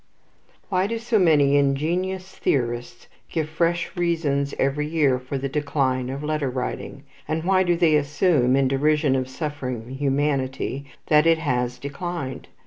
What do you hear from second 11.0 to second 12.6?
that it has declined?